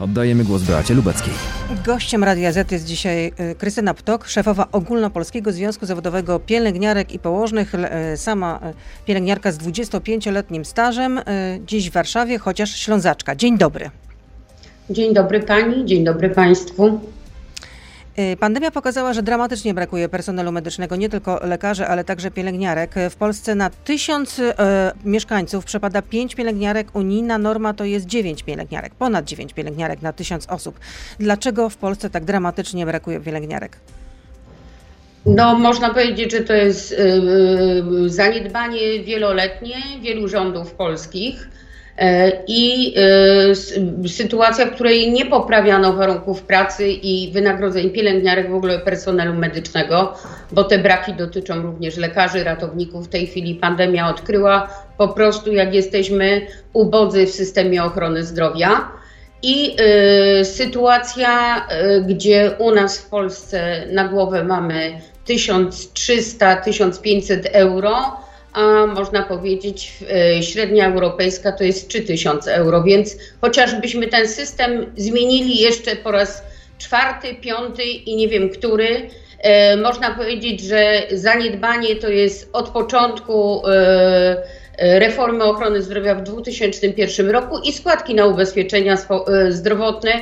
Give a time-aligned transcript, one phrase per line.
[0.00, 1.34] Oddajemy głos Beacie Lubeckiej.
[1.86, 7.74] Gościem Radia Z jest dzisiaj y, Krystyna Ptok, szefowa Ogólnopolskiego Związku Zawodowego Pielęgniarek i Położnych.
[7.74, 11.20] Y, sama y, pielęgniarka z 25-letnim stażem,
[11.66, 13.36] dziś w Warszawie, chociaż Ślązaczka.
[13.36, 13.90] Dzień dobry.
[14.90, 17.00] Dzień dobry Pani, dzień dobry Państwu.
[18.18, 22.94] Y, pandemia pokazała, że dramatycznie brakuje personelu medycznego, nie tylko lekarzy, ale także pielęgniarek.
[23.10, 26.96] W Polsce na tysiąc e, mieszkańców przepada pięć pielęgniarek.
[26.96, 30.80] Unijna norma to jest dziewięć pielęgniarek, ponad dziewięć pielęgniarek na tysiąc osób.
[31.18, 33.76] Dlaczego w Polsce tak dramatycznie brakuje pielęgniarek?
[35.26, 36.96] No, można powiedzieć, że to jest y,
[38.04, 41.48] y, zaniedbanie wieloletnie wielu rządów polskich
[42.46, 43.54] i e,
[44.08, 50.14] sytuacja, w której nie poprawiano warunków pracy i wynagrodzeń pielęgniarek, w ogóle personelu medycznego,
[50.52, 53.06] bo te braki dotyczą również lekarzy, ratowników.
[53.06, 58.88] W tej chwili pandemia odkryła po prostu, jak jesteśmy ubodzy w systemie ochrony zdrowia.
[59.42, 59.76] I
[60.40, 68.25] y, sytuacja, y, gdzie u nas w Polsce na głowę mamy 1300-1500 euro,
[68.56, 75.60] a można powiedzieć e, średnia europejska to jest 3000 euro, więc chociażbyśmy ten system zmienili
[75.60, 76.42] jeszcze po raz
[76.78, 83.62] czwarty, piąty i nie wiem który, e, można powiedzieć, że zaniedbanie to jest od początku
[83.68, 84.42] e,
[84.78, 88.96] reformy ochrony zdrowia w 2001 roku i składki na ubezpieczenia
[89.48, 90.12] zdrowotne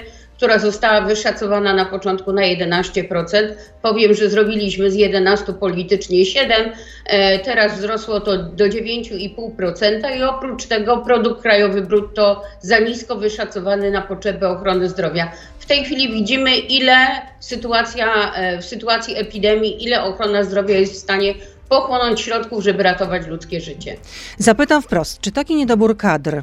[0.44, 3.54] która została wyszacowana na początku na 11%.
[3.82, 6.72] Powiem, że zrobiliśmy z 11 politycznie 7,
[7.06, 13.90] e, teraz wzrosło to do 9,5% i oprócz tego produkt krajowy brutto za nisko wyszacowany
[13.90, 15.32] na potrzeby ochrony zdrowia.
[15.58, 16.96] W tej chwili widzimy, ile
[17.40, 21.34] sytuacja, e, w sytuacji epidemii, ile ochrona zdrowia jest w stanie
[21.68, 23.96] pochłonąć środków, żeby ratować ludzkie życie.
[24.38, 26.42] Zapytam wprost, czy taki niedobór kadr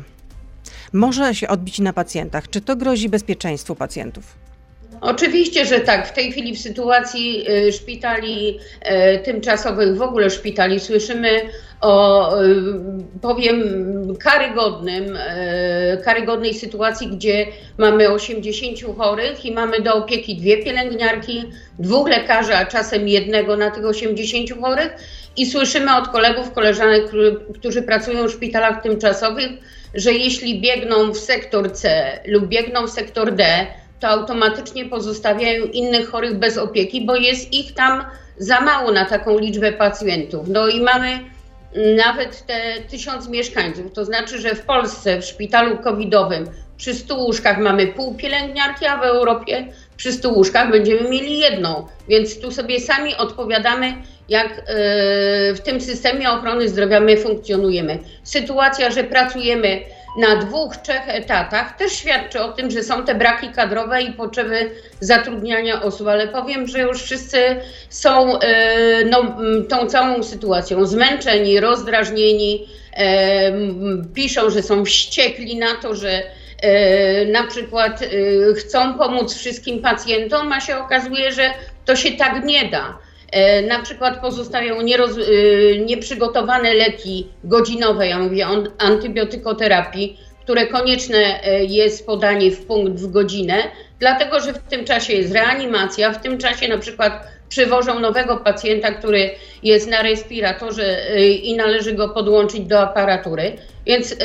[0.93, 2.49] może się odbić na pacjentach.
[2.49, 4.41] Czy to grozi bezpieczeństwu pacjentów?
[5.01, 6.07] Oczywiście, że tak.
[6.07, 11.29] W tej chwili w sytuacji y, szpitali y, tymczasowych, w ogóle szpitali, słyszymy
[11.81, 12.53] o, y,
[13.21, 13.63] powiem,
[14.19, 15.17] karygodnym,
[16.03, 17.47] karygodnej sytuacji, gdzie
[17.77, 21.43] mamy 80 chorych i mamy do opieki dwie pielęgniarki,
[21.79, 24.91] dwóch lekarzy, a czasem jednego na tych 80 chorych.
[25.37, 27.03] I słyszymy od kolegów, koleżanek,
[27.53, 29.51] którzy pracują w szpitalach tymczasowych,
[29.93, 33.67] że jeśli biegną w sektor C lub biegną w sektor D,
[33.99, 38.05] to automatycznie pozostawiają innych chorych bez opieki, bo jest ich tam
[38.37, 40.47] za mało na taką liczbę pacjentów.
[40.47, 41.19] No i mamy
[41.97, 43.93] nawet te tysiąc mieszkańców.
[43.93, 46.45] To znaczy, że w Polsce w szpitalu covidowym
[46.77, 49.67] przy 100 łóżkach mamy pół pielęgniarki, a w Europie
[49.97, 51.87] przy 100 łóżkach będziemy mieli jedną.
[52.09, 53.93] Więc tu sobie sami odpowiadamy,
[54.29, 54.63] jak e,
[55.53, 57.99] w tym systemie ochrony zdrowia my funkcjonujemy.
[58.23, 59.81] Sytuacja, że pracujemy
[60.17, 64.71] na dwóch, trzech etatach też świadczy o tym, że są te braki kadrowe i potrzeby
[64.99, 67.37] zatrudniania osób, ale powiem, że już wszyscy
[67.89, 69.37] są e, no,
[69.69, 73.51] tą całą sytuacją zmęczeni, rozdrażnieni, e,
[74.13, 76.23] piszą, że są wściekli na to, że
[77.31, 78.03] na przykład
[78.57, 81.49] chcą pomóc wszystkim pacjentom, a się okazuje, że
[81.85, 82.97] to się tak nie da.
[83.31, 85.21] E, na przykład pozostają nieroz, e,
[85.77, 93.11] nieprzygotowane leki godzinowe, ja mówię o antybiotykoterapii, które konieczne e, jest podanie w punkt w
[93.11, 93.55] godzinę,
[93.99, 98.91] dlatego że w tym czasie jest reanimacja, w tym czasie na przykład przywożą nowego pacjenta,
[98.91, 99.29] który
[99.63, 100.97] jest na respiratorze
[101.43, 103.57] i należy go podłączyć do aparatury.
[103.85, 104.15] Więc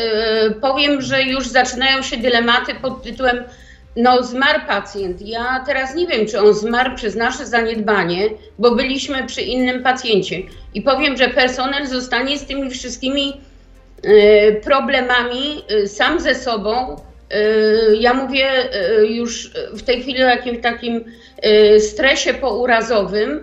[0.61, 3.45] powiem, że już zaczynają się dylematy pod tytułem
[3.97, 5.23] no, zmarł pacjent.
[5.23, 10.37] Ja teraz nie wiem, czy on zmarł przez nasze zaniedbanie, bo byliśmy przy innym pacjencie.
[10.75, 13.41] I powiem, że personel zostanie z tymi wszystkimi
[14.05, 16.97] y, problemami y, sam ze sobą.
[17.33, 18.49] Y, ja mówię
[19.09, 21.05] już w tej chwili o jakimś takim
[21.79, 23.43] stresie pourazowym,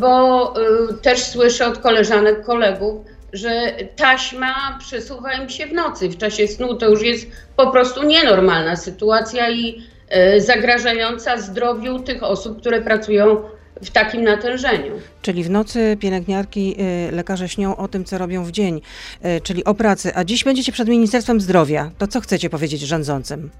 [0.00, 0.54] bo
[1.02, 6.08] też słyszę od koleżanek, kolegów, że taśma przesuwa im się w nocy.
[6.08, 12.22] W czasie snu to już jest po prostu nienormalna sytuacja i e, zagrażająca zdrowiu tych
[12.22, 13.36] osób, które pracują
[13.82, 14.92] w takim natężeniu.
[15.22, 18.80] Czyli w nocy pielęgniarki, e, lekarze śnią o tym, co robią w dzień,
[19.22, 20.12] e, czyli o pracy.
[20.14, 21.90] A dziś będziecie przed Ministerstwem Zdrowia.
[21.98, 23.50] To co chcecie powiedzieć rządzącym?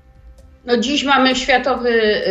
[0.65, 2.23] No dziś mamy Światowy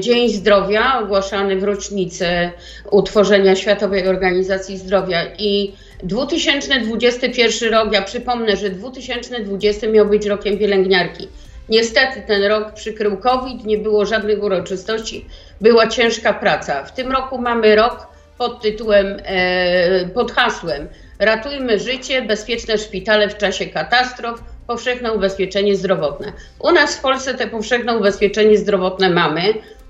[0.00, 2.52] Dzień Zdrowia, ogłaszany w rocznicę
[2.90, 11.28] utworzenia Światowej Organizacji Zdrowia i 2021 rok, ja przypomnę, że 2020 miał być rokiem pielęgniarki.
[11.68, 15.26] Niestety ten rok przykrył COVID, nie było żadnych uroczystości,
[15.60, 16.84] była ciężka praca.
[16.84, 18.06] W tym roku mamy rok
[18.38, 20.88] pod tytułem, e, pod hasłem
[21.20, 26.32] Ratujmy życie, bezpieczne szpitale w czasie katastrof, powszechne ubezpieczenie zdrowotne.
[26.58, 29.42] U nas w Polsce te powszechne ubezpieczenie zdrowotne mamy.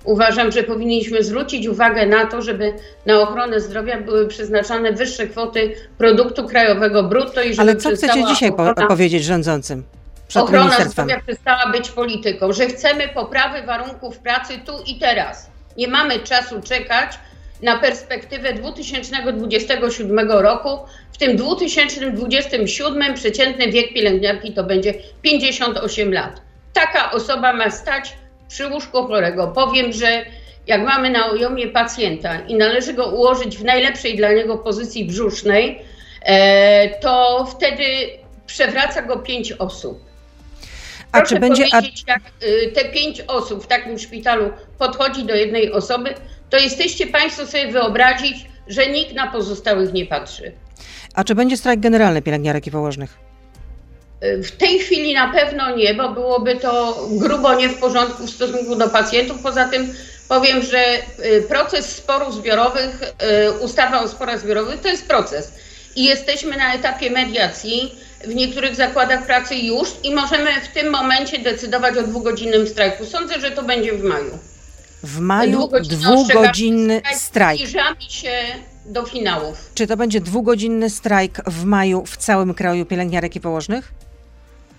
[0.04, 2.72] Uważam, że powinniśmy zwrócić uwagę na to, żeby
[3.06, 7.42] na ochronę zdrowia były przeznaczane wyższe kwoty produktu krajowego brutto.
[7.42, 9.84] I żeby Ale co chcecie dzisiaj po- ochrona- powiedzieć rządzącym
[10.34, 15.50] Ochrona zdrowia przestała być polityką, że chcemy poprawy warunków pracy tu i teraz.
[15.76, 17.18] Nie mamy czasu czekać
[17.62, 20.68] na perspektywę 2027 roku.
[21.12, 26.40] W tym 2027 przeciętny wiek pielęgniarki to będzie 58 lat.
[26.72, 28.16] Taka osoba ma stać
[28.50, 29.48] przy łóżku chorego.
[29.48, 30.24] Powiem, że
[30.66, 35.78] jak mamy na ojomie pacjenta i należy go ułożyć w najlepszej dla niego pozycji brzusznej,
[36.22, 37.84] e, to wtedy
[38.46, 40.04] przewraca go pięć osób.
[41.12, 41.64] A Proszę czy będzie.
[41.66, 46.14] A, powiedzieć, jak y, te pięć osób w takim szpitalu podchodzi do jednej osoby,
[46.50, 48.36] to jesteście Państwo sobie wyobrazić,
[48.68, 50.52] że nikt na pozostałych nie patrzy.
[51.14, 53.29] a czy będzie strajk generalny pielęgniarek i położnych?
[54.22, 58.76] W tej chwili na pewno nie, bo byłoby to grubo nie w porządku w stosunku
[58.76, 59.42] do pacjentów.
[59.42, 59.94] Poza tym
[60.28, 65.52] powiem, że y, proces sporów zbiorowych, y, ustawa o sporach zbiorowych to jest proces.
[65.96, 67.94] I jesteśmy na etapie mediacji
[68.24, 73.04] w niektórych zakładach pracy już i możemy w tym momencie decydować o dwugodzinnym strajku.
[73.04, 74.38] Sądzę, że to będzie w maju.
[75.02, 77.60] W maju Dwugodzinny strajk.
[77.60, 78.32] Zbliżamy się
[78.86, 79.70] do finałów.
[79.74, 83.92] Czy to będzie dwugodzinny strajk w maju w całym kraju pielęgniarek i położnych?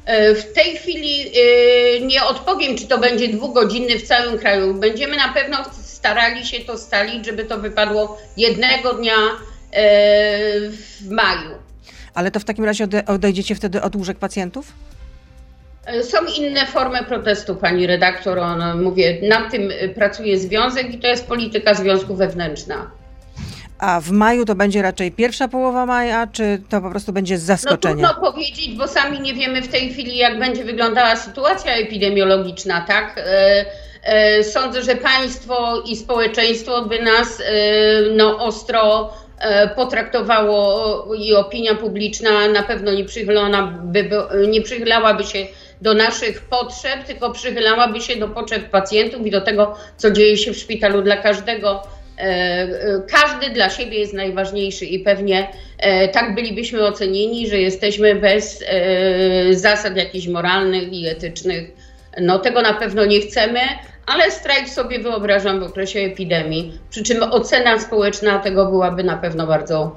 [0.06, 4.74] E, W tej chwili e, nie odpowiem, czy to będzie dwugodzinny w całym kraju.
[4.74, 9.90] Będziemy na pewno starali się to stalić, żeby to wypadło jednego dnia e,
[10.70, 11.50] w maju.
[12.14, 14.74] Ale to w takim razie ode- odejdziecie wtedy od łóżek pacjentów?
[16.04, 18.40] Są inne formy protestu, pani redaktor.
[18.76, 22.92] Mówię, nad tym pracuje związek i to jest polityka związku wewnętrzna.
[23.82, 27.66] A w maju to będzie raczej pierwsza połowa maja, czy to po prostu będzie z
[27.66, 32.86] No trudno powiedzieć, bo sami nie wiemy w tej chwili, jak będzie wyglądała sytuacja epidemiologiczna,
[32.88, 33.18] tak?
[33.18, 33.66] E,
[34.04, 37.54] e, Sądzę, że państwo i społeczeństwo by nas e,
[38.16, 39.14] no, ostro
[39.76, 44.10] potraktowało i opinia publiczna na pewno nie, przychylona by,
[44.48, 45.48] nie przychylałaby się
[45.82, 50.54] do naszych potrzeb, tylko przychylałaby się do potrzeb pacjentów i do tego, co dzieje się
[50.54, 51.84] w szpitalu dla każdego.
[52.22, 55.48] E, e, Każdy dla siebie jest najważniejszy i pewnie
[55.78, 58.64] e, tak bylibyśmy ocenieni, że jesteśmy bez
[59.52, 61.72] zasad jakichś moralnych i etycznych.
[62.22, 63.60] No tego na pewno nie chcemy,
[64.06, 69.48] ale strajk sobie wyobrażam w okresie epidemii, przy czym ocena społeczna tego byłaby na pewno
[69.48, 69.96] bardzo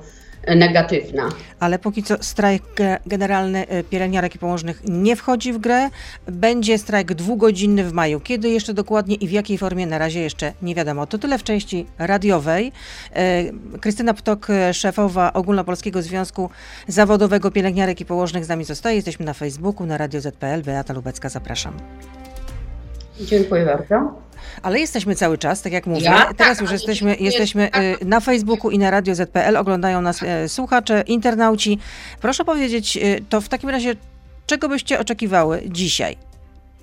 [0.57, 1.29] negatywna.
[1.61, 5.91] Ale póki co strajk ge- generalny y, pielęgniarek i położnych nie wchodzi w grę.
[6.27, 8.21] Będzie strajk dwugodzinny w maju.
[8.21, 11.07] Kiedy jeszcze dokładnie i w jakiej formie na razie jeszcze nie wiadomo.
[11.07, 12.73] To tyle w części radiowej.
[13.75, 16.51] Y, Krystyna Ptok, y, szefowa Ogólnopolskiego Związku
[16.89, 18.97] Zawodowego Pielęgniarek i Położnych z nami zostaje.
[18.97, 20.63] Jesteśmy na Facebooku, na Radio ZPL.
[20.65, 21.75] Beata Lubecka, zapraszam.
[23.21, 24.24] Dziękuję bardzo.
[24.63, 26.05] Ale jesteśmy cały czas, tak jak mówię.
[26.05, 26.35] Ja?
[26.37, 27.83] Teraz Tak, już jesteśmy, jesteśmy Tak.
[28.05, 29.57] na Facebooku i na Radio ZPL.
[29.57, 31.79] Oglądają nas y, słuchacze, internauci.
[32.21, 33.95] Proszę powiedzieć, y, to w takim razie,
[34.47, 36.17] czego byście oczekiwały dzisiaj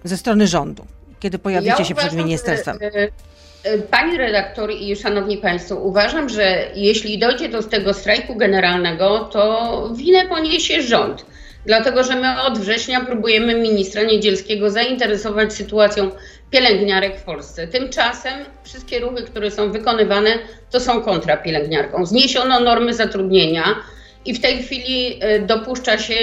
[0.03, 0.85] ze strony rządu,
[1.19, 2.77] kiedy pojawicie się przed ministerstwem?
[3.91, 10.27] Pani redaktor i szanowni państwo, uważam, że jeśli dojdzie do tego strajku generalnego, to winę
[10.27, 11.25] poniesie rząd.
[11.65, 16.11] Dlatego, że my od września próbujemy ministra Niedzielskiego zainteresować sytuacją
[16.51, 17.67] pielęgniarek w Polsce.
[17.67, 20.29] Tymczasem wszystkie ruchy, które są wykonywane,
[20.71, 22.05] to są kontra pielęgniarką.
[22.05, 23.63] Zniesiono normy zatrudnienia
[24.25, 26.15] i w tej chwili e, dopuszcza się,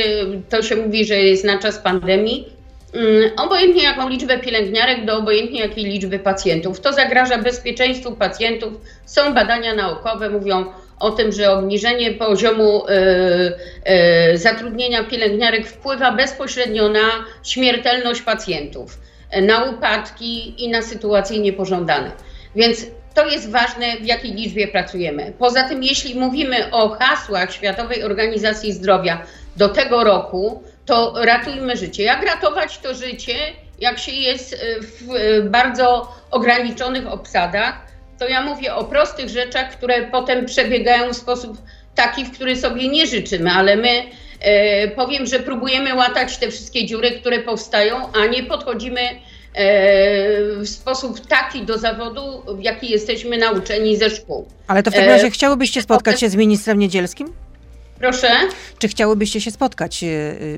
[0.49, 2.59] to się mówi, że jest na czas pandemii,
[2.95, 6.81] Mm, obojętnie jaką liczbę pielęgniarek do obojętnie jakiej liczby pacjentów.
[6.81, 8.73] To zagraża bezpieczeństwu pacjentów.
[9.07, 10.65] Są badania naukowe, mówią
[11.01, 12.93] o tym, że obniżenie poziomu e,
[13.85, 17.09] e, zatrudnienia pielęgniarek wpływa bezpośrednio na
[17.45, 18.99] śmiertelność pacjentów,
[19.43, 22.11] na upadki i na sytuacje niepożądane.
[22.57, 25.33] Więc to jest ważne, w jakiej liczbie pracujemy.
[25.39, 29.23] Poza tym, jeśli mówimy o hasłach Światowej Organizacji Zdrowia
[29.57, 32.03] do tego roku, to ratujmy życie.
[32.03, 33.35] Jak ratować to życie,
[33.81, 37.88] jak się jest y, w y, bardzo ograniczonych obsadach,
[38.19, 41.59] to ja mówię o prostych rzeczach, które potem przebiegają w sposób
[41.95, 44.03] taki, w który sobie nie życzymy, ale my
[44.41, 49.17] e, powiem, że próbujemy łatać te wszystkie dziury, które powstają, a nie podchodzimy e,
[50.57, 54.49] w sposób taki do zawodu, w jaki jesteśmy nauczeni ze szkół.
[54.67, 57.33] Ale to w takim e, razie chciałybyście spotkać się z ministrem Niedzielskim?
[58.01, 58.29] Proszę.
[58.79, 60.07] Czy chciałybyście się spotkać y,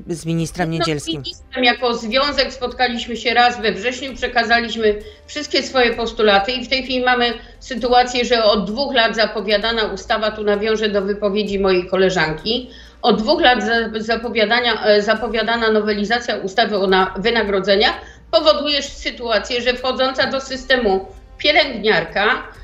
[0.09, 1.21] y, z ministrem No, z Niedzielskim?
[1.21, 6.83] ministrem jako związek spotkaliśmy się raz we wrześniu, przekazaliśmy wszystkie swoje postulaty i w tej
[6.83, 12.69] chwili mamy sytuację, że od dwóch lat zapowiadana ustawa, tu nawiążę do wypowiedzi mojej koleżanki,
[13.01, 13.63] od dwóch lat
[13.97, 17.93] zapowiadania, e, zapowiadana nowelizacja ustawy o na, wynagrodzeniach
[18.31, 21.05] powoduje sytuację, że wchodząca do systemu
[21.37, 22.60] pielęgniarka e,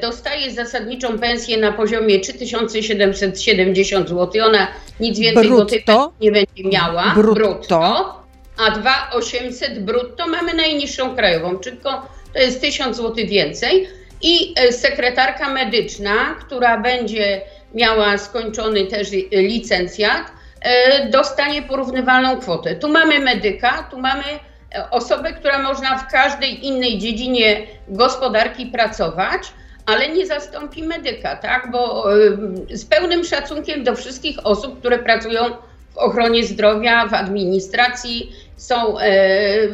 [0.00, 4.46] dostaje zasadniczą pensję na poziomie 3770 zł.
[4.46, 4.66] Ona
[5.00, 5.64] nic więcej brutto?
[5.64, 5.84] do tej
[6.20, 7.14] nie będzie miała.
[7.14, 7.34] Brutto?
[7.34, 8.20] brutto
[8.66, 13.88] a 2800 brutto mamy najniższą krajową, tylko to jest 1000 zł więcej.
[14.22, 17.40] I e, sekretarka medyczna, która będzie
[17.74, 22.76] miała skończony też licencjat, e, dostanie porównywalną kwotę.
[22.76, 24.38] Tu mamy medyka, tu mamy e,
[24.90, 29.42] osobę, która można w każdej innej dziedzinie gospodarki pracować,
[29.86, 31.70] ale nie zastąpi medyka, tak?
[31.70, 32.06] Bo
[32.72, 35.40] z pełnym szacunkiem do wszystkich osób, które pracują
[35.94, 39.68] w ochronie zdrowia, w administracji, są e, e,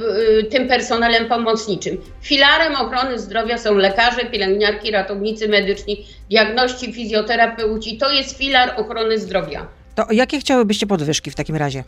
[0.50, 1.98] tym personelem pomocniczym.
[2.20, 7.98] Filarem ochrony zdrowia są lekarze, pielęgniarki, ratownicy medyczni, diagności, fizjoterapeuci.
[7.98, 9.66] To jest filar ochrony zdrowia.
[9.94, 11.84] To jakie chciałybyście podwyżki w takim razie?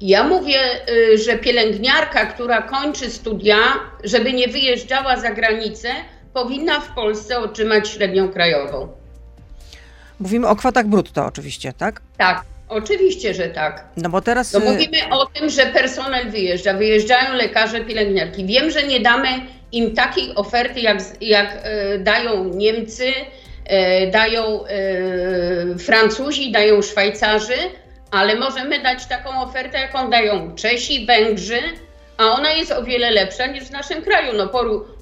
[0.00, 3.56] Ja mówię, y, że pielęgniarka, która kończy studia,
[4.04, 5.88] żeby nie wyjeżdżała za granicę,
[6.34, 8.88] powinna w Polsce otrzymać średnią krajową.
[10.20, 12.00] Mówimy o kwotach brutto oczywiście, tak?
[12.16, 12.42] Tak.
[12.68, 13.84] Oczywiście, że tak.
[13.96, 14.52] No bo teraz.
[14.52, 18.46] No mówimy o tym, że personel wyjeżdża, wyjeżdżają lekarze, pielęgniarki.
[18.46, 19.28] Wiem, że nie damy
[19.72, 23.12] im takiej oferty, jak, jak e, dają Niemcy,
[24.12, 24.64] dają
[25.78, 27.54] Francuzi, dają Szwajcarzy,
[28.10, 31.60] ale możemy dać taką ofertę, jaką dają Czesi, Węgrzy,
[32.18, 34.32] a ona jest o wiele lepsza niż w naszym kraju.
[34.36, 34.50] No,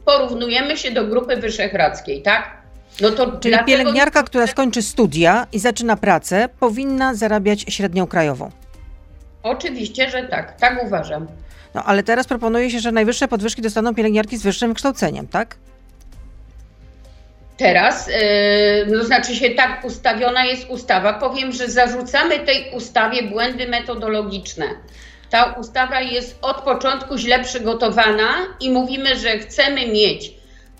[0.05, 2.57] porównujemy się do Grupy Wyszehradzkiej, tak?
[3.01, 8.51] No to Czyli pielęgniarka, która skończy studia i zaczyna pracę, powinna zarabiać średnią krajową.
[9.43, 10.57] Oczywiście, że tak.
[10.57, 11.27] Tak uważam.
[11.75, 15.57] No ale teraz proponuje się, że najwyższe podwyżki dostaną pielęgniarki z wyższym wykształceniem, tak?
[17.57, 18.15] Teraz, yy,
[18.87, 21.13] no znaczy się tak ustawiona jest ustawa.
[21.13, 24.67] Powiem, że zarzucamy tej ustawie błędy metodologiczne.
[25.31, 28.29] Ta ustawa jest od początku źle przygotowana
[28.61, 30.33] i mówimy, że chcemy mieć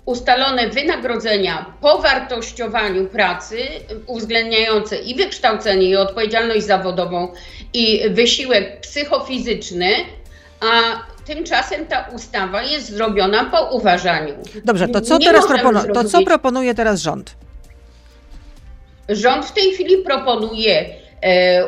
[0.05, 3.57] ustalone wynagrodzenia po wartościowaniu pracy,
[4.05, 7.33] uwzględniające i wykształcenie, i odpowiedzialność zawodową,
[7.73, 9.91] i wysiłek psychofizyczny,
[10.59, 14.33] a tymczasem ta ustawa jest zrobiona po uważaniu.
[14.65, 17.35] Dobrze, to co, teraz propono- to co proponuje teraz rząd?
[19.09, 20.85] Rząd w tej chwili proponuje
[21.21, 21.63] e,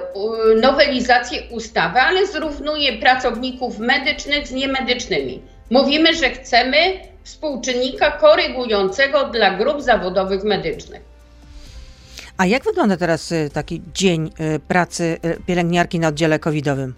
[0.62, 5.42] nowelizację ustawy, ale zrównuje pracowników medycznych z niemedycznymi.
[5.70, 6.78] Mówimy, że chcemy
[7.24, 11.01] współczynnika korygującego dla grup zawodowych medycznych.
[12.38, 16.94] A jak wygląda teraz y, taki dzień y, pracy y, pielęgniarki na oddziale covidowym?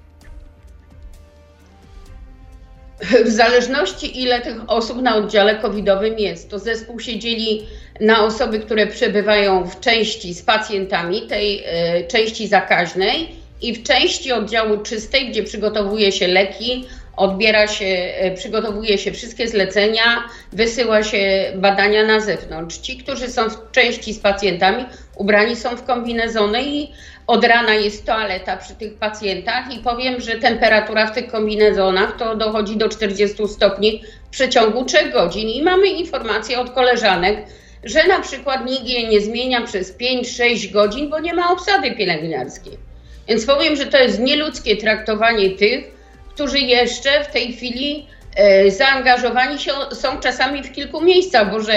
[3.26, 7.66] W zależności ile tych osób na oddziale covidowym jest, to zespół się dzieli
[8.00, 11.64] na osoby, które przebywają w części z pacjentami, tej
[12.08, 13.30] części zakaźnej
[13.62, 16.86] i w części oddziału czystej, gdzie przygotowuje się leki,
[17.18, 22.78] odbiera się, e, przygotowuje się wszystkie zlecenia, wysyła się badania na zewnątrz.
[22.78, 26.92] Ci, którzy są w części z pacjentami, ubrani są w kombinezony i
[27.28, 32.36] od rana jest toaleta przy tych pacjentach i powiem, że temperatura w tych kombinezonach to
[32.36, 37.38] dochodzi do 40 stopni w przeciągu 3 godzin i mamy informacje od koleżanek,
[37.84, 42.78] że na przykład nikt jej nie zmienia przez 5-6 godzin, bo nie ma obsady pielęgniarskiej.
[43.28, 46.01] Więc powiem, że to jest nieludzkie traktowanie tych,
[46.42, 51.74] którzy jeszcze w tej chwili e, zaangażowani się, są czasami w kilku miejscach, bo że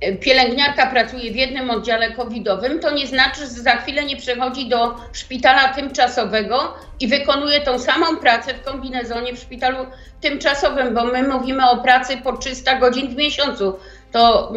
[0.00, 4.68] e, pielęgniarka pracuje w jednym oddziale covidowym, to nie znaczy, że za chwilę nie przechodzi
[4.68, 9.86] do szpitala tymczasowego i wykonuje tą samą pracę w kombinezonie w szpitalu
[10.20, 13.78] tymczasowym, bo my mówimy o pracy po 300 godzin w miesiącu.
[14.12, 14.52] To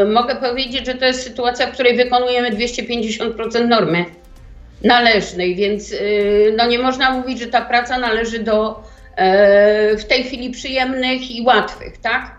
[0.00, 4.04] yy, mogę powiedzieć, że to jest sytuacja, w której wykonujemy 250% normy
[4.86, 8.82] należnej, więc y, no nie można mówić, że ta praca należy do
[9.16, 12.35] e, w tej chwili przyjemnych i łatwych, tak?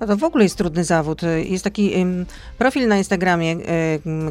[0.00, 1.20] No to w ogóle jest trudny zawód.
[1.44, 1.92] Jest taki
[2.58, 3.56] profil na Instagramie,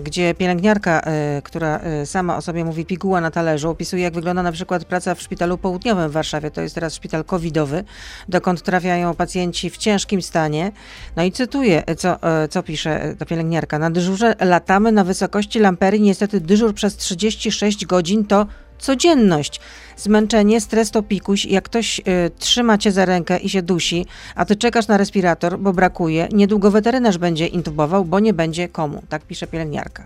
[0.04, 4.44] gdzie pielęgniarka, e, która e, sama o sobie mówi piguła na talerzu, opisuje jak wygląda
[4.44, 6.52] na przykład praca w szpitalu południowym w Warszawie.
[6.52, 7.84] To jest teraz szpital covidowy,
[8.30, 10.72] dokąd trafiają pacjenci w ciężkim stanie.
[11.16, 13.80] No i cytuję, co, e, co pisze ta pielęgniarka.
[13.80, 16.00] Na dyżurze latamy na wysokości lampery.
[16.00, 18.46] Niestety dyżur przez 36 godzin to
[18.80, 19.60] codzienność.
[19.96, 21.46] Zmęczenie, stres to pikuś.
[21.46, 22.04] Jak ktoś y,
[22.40, 24.06] trzyma cię za rękę i się dusi,
[24.36, 29.04] a ty czekasz na respirator, bo brakuje, niedługo weterynarz będzie intubował, bo nie będzie komu.
[29.10, 30.06] Tak pisze pielęgniarka.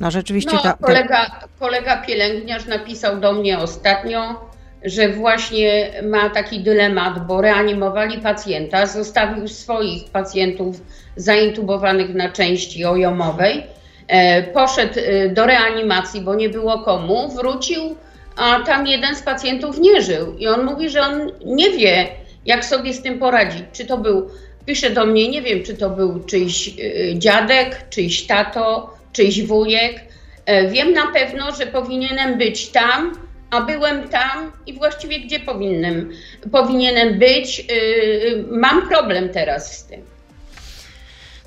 [0.00, 0.86] No rzeczywiście no, ta, ta...
[0.86, 4.50] Kolega, kolega pielęgniarz napisał do mnie ostatnio,
[4.84, 10.80] że właśnie ma taki dylemat, bo reanimowali pacjenta, zostawił swoich pacjentów
[11.16, 13.62] zaintubowanych na części ojomowej
[14.54, 14.94] poszedł
[15.34, 17.96] do reanimacji, bo nie było komu, wrócił,
[18.36, 20.36] a tam jeden z pacjentów nie żył.
[20.38, 22.08] I on mówi, że on nie wie,
[22.46, 23.62] jak sobie z tym poradzić.
[23.72, 24.30] Czy to był,
[24.66, 26.70] pisze do mnie, nie wiem, czy to był czyjś
[27.14, 30.00] dziadek, czyjś tato, czyjś wujek.
[30.68, 33.14] Wiem na pewno, że powinienem być tam,
[33.50, 36.10] a byłem tam i właściwie gdzie powinienem,
[36.52, 37.66] powinienem być.
[38.50, 40.00] Mam problem teraz z tym.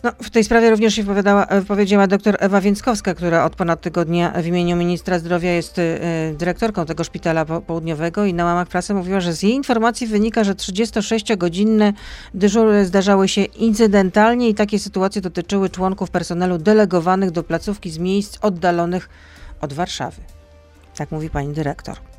[0.03, 1.03] No, w tej sprawie również się
[1.49, 5.99] wypowiedziała dr Ewa Więckowska, która od ponad tygodnia w imieniu ministra zdrowia jest y,
[6.37, 10.53] dyrektorką tego szpitala południowego i na łamach prasy mówiła, że z jej informacji wynika, że
[10.53, 11.93] 36-godzinne
[12.33, 18.37] dyżury zdarzały się incydentalnie i takie sytuacje dotyczyły członków personelu delegowanych do placówki z miejsc
[18.41, 19.09] oddalonych
[19.61, 20.21] od Warszawy.
[20.95, 22.12] Tak mówi pani dyrektor.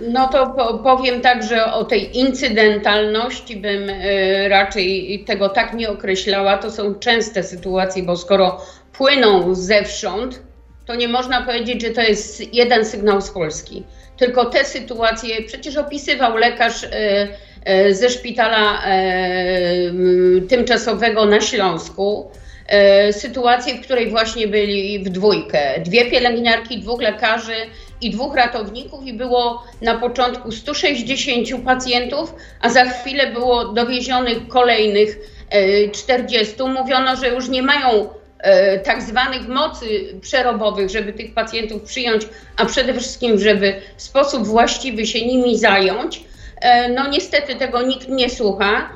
[0.00, 0.46] No to
[0.82, 6.58] powiem tak, że o tej incydentalności bym e, raczej tego tak nie określała.
[6.58, 8.60] To są częste sytuacje, bo skoro
[8.92, 10.40] płyną zewsząd,
[10.86, 13.84] to nie można powiedzieć, że to jest jeden sygnał z Polski.
[14.16, 17.28] Tylko te sytuacje przecież opisywał lekarz e,
[17.64, 18.82] e, ze szpitala
[20.48, 22.30] tymczasowego na Śląsku.
[23.12, 25.80] Sytuację, w której właśnie byli w dwójkę.
[25.80, 27.54] Dwie pielęgniarki, dwóch lekarzy
[28.00, 35.18] i dwóch ratowników i było na początku 160 pacjentów, a za chwilę było dowiezionych kolejnych
[35.92, 36.54] 40.
[36.62, 39.86] E, Mówiono, że już nie mają e, tak zwanych mocy
[40.20, 46.24] przerobowych, żeby tych pacjentów przyjąć, a przede wszystkim, żeby w sposób właściwy się nimi zająć.
[46.60, 48.90] E, no niestety tego nikt nie słucha.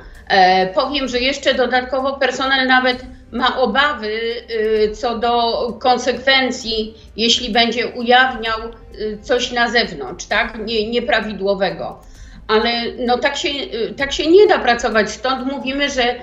[0.75, 4.13] Powiem, że jeszcze dodatkowo personel nawet ma obawy
[4.51, 8.59] y, co do konsekwencji, jeśli będzie ujawniał
[8.95, 12.01] y, coś na zewnątrz, tak, nie, nieprawidłowego.
[12.49, 16.15] Ale no tak się, y, tak się nie da pracować, stąd mówimy, że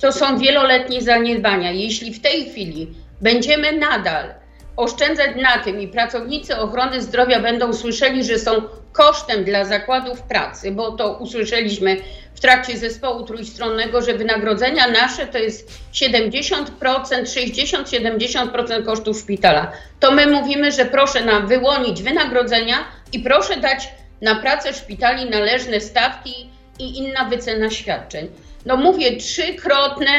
[0.00, 1.70] to są wieloletnie zaniedbania.
[1.70, 4.34] Jeśli w tej chwili będziemy nadal
[4.76, 8.52] oszczędzać na tym i pracownicy ochrony zdrowia będą słyszeli, że są
[8.92, 11.96] kosztem dla zakładów pracy, bo to usłyszeliśmy
[12.34, 19.72] w trakcie zespołu trójstronnego, że wynagrodzenia nasze to jest 70%, 60-70% kosztów szpitala.
[20.00, 22.76] To my mówimy, że proszę nam wyłonić wynagrodzenia
[23.12, 23.88] i proszę dać
[24.20, 28.28] na pracę szpitali należne stawki i inna wycena świadczeń.
[28.66, 30.12] No mówię, trzykrotne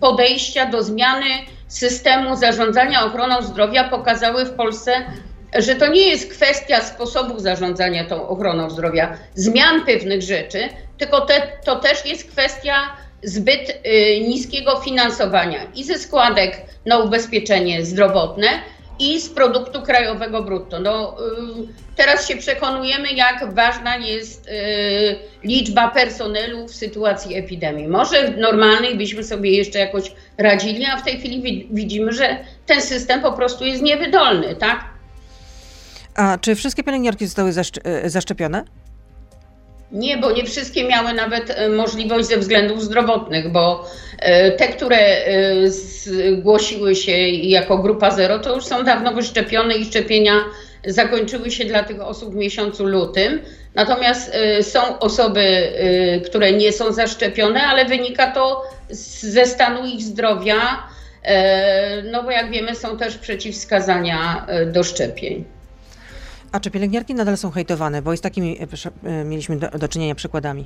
[0.00, 1.26] podejścia do zmiany
[1.68, 4.92] systemu zarządzania ochroną zdrowia pokazały w Polsce,
[5.58, 11.42] że to nie jest kwestia sposobu zarządzania tą ochroną zdrowia, zmian pewnych rzeczy, tylko te,
[11.64, 12.74] to też jest kwestia
[13.22, 18.48] zbyt y, niskiego finansowania i ze składek na ubezpieczenie zdrowotne,
[19.00, 20.80] i z produktu krajowego brutto.
[20.80, 24.50] No, y, teraz się przekonujemy, jak ważna jest y,
[25.44, 27.88] liczba personelu w sytuacji epidemii.
[27.88, 32.36] Może w normalnej byśmy sobie jeszcze jakoś radzili, a w tej chwili widzimy, że
[32.66, 34.84] ten system po prostu jest niewydolny, tak?
[36.20, 37.50] A czy wszystkie pielęgniarki zostały
[38.04, 38.64] y, zaszczepione?
[39.92, 43.86] Nie, bo nie wszystkie miały nawet e, możliwość ze względów zdrowotnych, bo
[44.18, 49.84] e, te, które e, zgłosiły się jako grupa zero, to już są dawno wyszczepione i
[49.84, 50.32] szczepienia
[50.86, 53.40] zakończyły się dla tych osób w miesiącu lutym.
[53.74, 55.72] Natomiast są osoby,
[56.26, 58.62] które nie są zaszczepione, ale wynika to
[59.20, 60.88] ze stanu ich zdrowia,
[62.12, 65.44] no bo jak wiemy, są też przeciwwskazania do szczepień.
[66.52, 68.02] A czy pielęgniarki nadal są hejtowane?
[68.02, 70.64] Bo z takimi e, e, mieliśmy do, do czynienia przykładami.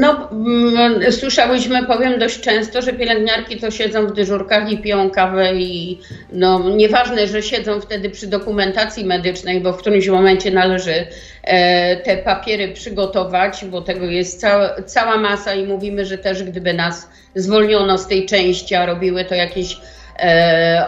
[0.00, 5.54] No, mm, słyszałyśmy, powiem dość często, że pielęgniarki to siedzą w dyżurkach i piją kawę
[5.54, 5.98] i
[6.32, 11.06] no, nieważne, że siedzą wtedy przy dokumentacji medycznej, bo w którymś momencie należy
[11.42, 16.74] e, te papiery przygotować, bo tego jest cała, cała masa i mówimy, że też gdyby
[16.74, 19.80] nas zwolniono z tej części, a robiły to jakieś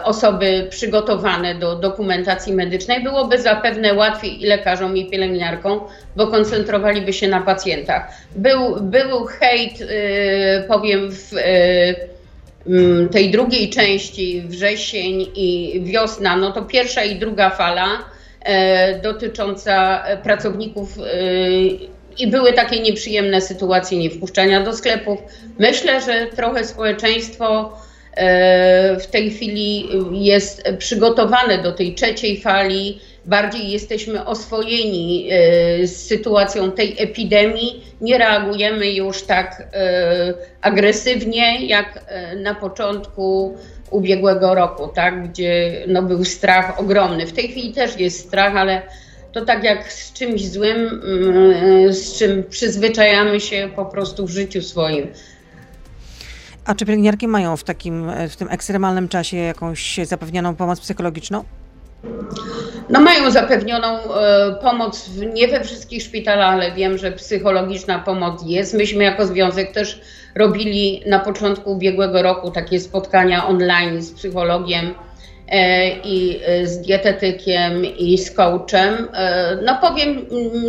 [0.03, 5.79] osoby przygotowane do dokumentacji medycznej, byłoby zapewne łatwiej i lekarzom, i pielęgniarkom,
[6.15, 8.11] bo koncentrowaliby się na pacjentach.
[8.35, 12.09] Był, był hejt, e, powiem, w e,
[13.11, 17.87] tej drugiej części, wrzesień i wiosna, no to pierwsza i druga fala
[19.03, 20.97] dotycząca pracowników
[22.17, 25.19] i były takie nieprzyjemne sytuacje niewpuszczania do sklepów.
[25.59, 27.88] Myślę, że trochę społeczeństwo E,
[28.99, 32.99] w tej chwili jest przygotowane do tej trzeciej fali.
[33.25, 37.83] Bardziej jesteśmy oswojeni e, z sytuacją tej epidemii.
[38.01, 42.05] Nie reagujemy już tak e, agresywnie jak
[42.43, 43.57] na początku
[43.91, 47.27] ubiegłego roku, tak, gdzie no, był strach ogromny.
[47.27, 48.81] W tej chwili też jest strach, ale
[49.31, 54.61] to tak jak z czymś złym, mm, z czym przyzwyczajamy się po prostu w życiu
[54.61, 55.07] swoim.
[56.65, 61.43] A czy pielęgniarki mają w takim, w tym ekstremalnym czasie jakąś zapewnioną pomoc psychologiczną?
[62.89, 68.43] No mają zapewnioną e, pomoc w, nie we wszystkich szpitalach, ale wiem, że psychologiczna pomoc
[68.45, 68.73] jest.
[68.73, 70.01] Myśmy jako związek też
[70.35, 74.93] robili na początku ubiegłego roku takie spotkania online z psychologiem
[75.47, 79.07] e, i e, z dietetykiem i z coachem.
[79.13, 80.25] E, no powiem,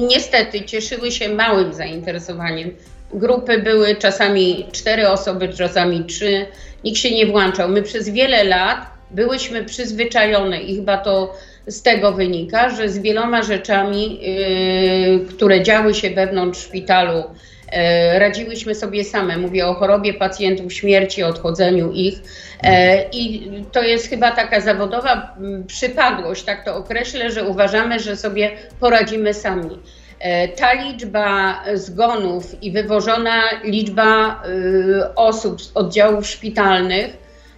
[0.08, 2.70] niestety cieszyły się małym zainteresowaniem.
[3.12, 6.46] Grupy były czasami cztery osoby, czasami trzy.
[6.84, 7.68] Nikt się nie włączał.
[7.68, 11.34] My przez wiele lat byłyśmy przyzwyczajone i chyba to
[11.66, 18.74] z tego wynika, że z wieloma rzeczami, yy, które działy się wewnątrz szpitalu, yy, radziłyśmy
[18.74, 19.36] sobie same.
[19.36, 22.14] Mówię o chorobie pacjentów, śmierci, odchodzeniu ich.
[22.62, 22.70] Yy,
[23.12, 28.50] I to jest chyba taka zawodowa mm, przypadłość, tak to określę, że uważamy, że sobie
[28.80, 29.78] poradzimy sami.
[30.24, 37.16] Yy, ta liczba zgonów i wywożona liczba yy, osób z oddziałów szpitalnych,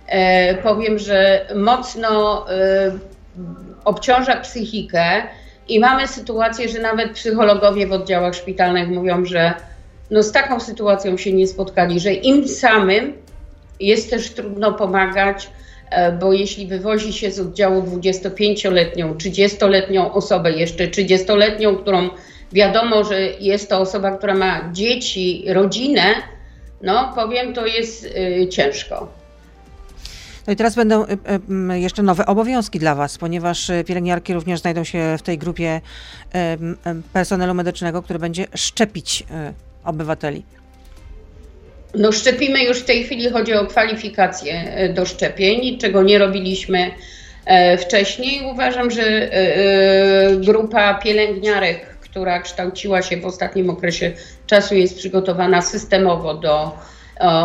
[0.08, 2.46] yy, powiem, że mocno
[3.84, 5.22] obciąża psychikę
[5.68, 9.54] i mamy sytuację, że nawet psychologowie w oddziałach szpitalnych mówią, że
[10.10, 13.12] no z taką sytuacją się nie spotkali, że im samym
[13.80, 15.50] jest też trudno pomagać,
[15.90, 22.08] e, bo jeśli wywozi się z oddziału 25-letnią, 30-letnią osobę, jeszcze 30-letnią, którą
[22.52, 26.14] wiadomo, że jest to osoba, która ma dzieci, rodzinę,
[26.82, 29.12] no powiem, to jest y, ciężko.
[30.46, 31.08] No i teraz będą y,
[31.72, 35.80] y, jeszcze nowe obowiązki dla Was, ponieważ pielęgniarki również znajdą się w tej grupie
[37.12, 39.24] personelu medycznego, który będzie szczepić
[39.84, 40.44] obywateli.
[41.94, 46.90] No szczepimy już w tej chwili, chodzi o kwalifikacje do szczepień, czego nie robiliśmy
[47.78, 48.40] wcześniej.
[48.52, 49.30] Uważam, że
[50.36, 54.12] grupa pielęgniarek, która kształciła się w ostatnim okresie
[54.46, 56.78] czasu, jest przygotowana systemowo do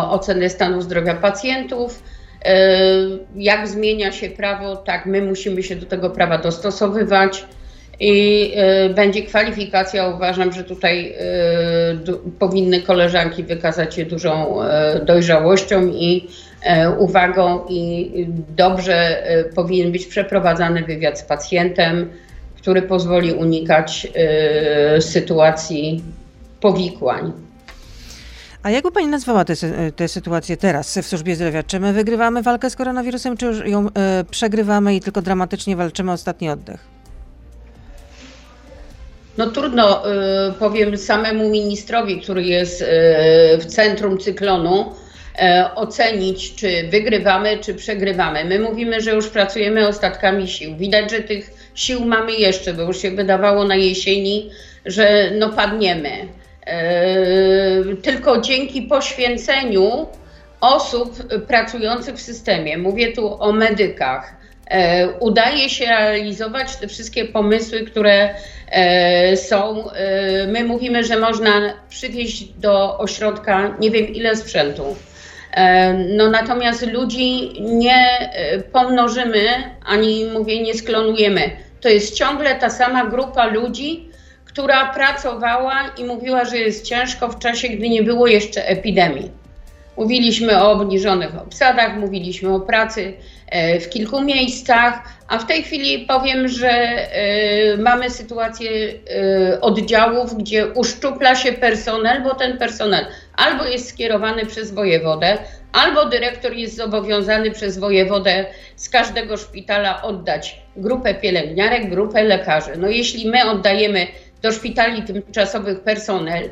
[0.09, 2.03] oceny stanu zdrowia pacjentów
[2.45, 2.67] E,
[3.35, 7.45] jak zmienia się prawo, tak my musimy się do tego prawa dostosowywać
[7.99, 10.07] i e, będzie kwalifikacja.
[10.07, 11.23] Uważam, że tutaj e,
[12.39, 14.57] powinny koleżanki wykazać się dużą
[15.05, 16.27] dojrzałością i
[16.97, 18.11] uwagą i
[18.57, 19.23] dobrze
[19.55, 22.09] powinien być przeprowadzany wywiad z pacjentem,
[22.57, 24.07] który pozwoli unikać
[24.99, 26.03] sytuacji
[26.61, 27.33] powikłań.
[28.63, 29.45] A jak by Pani nazwała
[29.95, 31.63] tę sytuację teraz w służbie zdrowia?
[31.63, 33.91] Czy my wygrywamy walkę z koronawirusem, czy już ją y,
[34.31, 36.79] przegrywamy i tylko dramatycznie walczymy ostatni oddech?
[39.37, 40.03] No trudno,
[40.49, 42.85] y, powiem samemu ministrowi, który jest y,
[43.57, 44.93] w centrum cyklonu,
[45.75, 48.45] ocenić, czy wygrywamy, czy przegrywamy.
[48.45, 50.77] My mówimy, że już pracujemy ostatkami sił.
[50.77, 54.49] Widać, że tych sił mamy jeszcze, bo już się wydawało na jesieni,
[54.85, 56.09] że no padniemy.
[57.87, 60.07] Yy, tylko dzięki poświęceniu
[60.61, 64.35] osób pracujących w systemie, mówię tu o medykach,
[64.71, 64.77] yy,
[65.19, 68.35] udaje się realizować te wszystkie pomysły, które
[69.29, 69.89] yy, są.
[70.47, 74.95] My mówimy, że można przywieźć do ośrodka nie wiem ile sprzętu.
[76.17, 78.29] No natomiast ludzi nie
[78.71, 79.45] pomnożymy,
[79.85, 81.66] ani mówię, nie sklonujemy.
[81.81, 84.09] To jest ciągle ta sama grupa ludzi,
[84.45, 89.31] która pracowała i mówiła, że jest ciężko w czasie, gdy nie było jeszcze epidemii.
[89.97, 93.13] Mówiliśmy o obniżonych obsadach, mówiliśmy o pracy
[93.81, 100.67] w kilku miejscach, a w tej chwili powiem, że e, mamy sytuację e, oddziałów, gdzie
[100.67, 103.05] uszczupla się personel, bo ten personel
[103.35, 105.37] albo jest skierowany przez wojewodę,
[105.71, 112.71] albo dyrektor jest zobowiązany przez wojewodę z każdego szpitala oddać grupę pielęgniarek, grupę lekarzy.
[112.77, 114.07] No jeśli my oddajemy
[114.41, 116.49] do szpitali tymczasowych personel,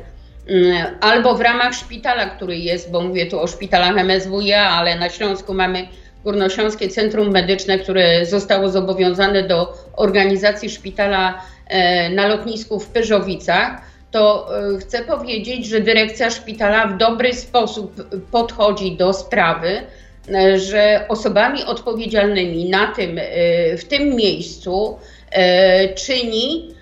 [0.48, 5.10] mm, albo w ramach szpitala, który jest, bo mówię tu o szpitalach MSWiA, ale na
[5.10, 5.88] Śląsku mamy
[6.26, 14.48] Górnośląskie Centrum Medyczne, które zostało zobowiązane do organizacji szpitala e, na lotnisku w Pyrzowicach, to
[14.74, 19.82] e, chcę powiedzieć, że dyrekcja szpitala w dobry sposób podchodzi do sprawy,
[20.34, 23.20] e, że osobami odpowiedzialnymi na tym,
[23.78, 24.98] w tym miejscu
[26.06, 26.75] czyni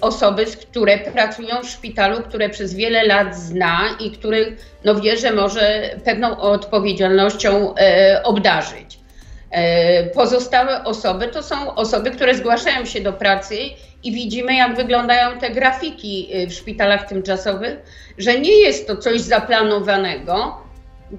[0.00, 4.48] osoby, które pracują w szpitalu, które przez wiele lat zna i których
[4.84, 8.98] no wie, że może pewną odpowiedzialnością e, obdarzyć.
[9.50, 13.56] E, pozostałe osoby to są osoby, które zgłaszają się do pracy
[14.04, 17.76] i widzimy, jak wyglądają te grafiki w szpitalach tymczasowych,
[18.18, 20.61] że nie jest to coś zaplanowanego,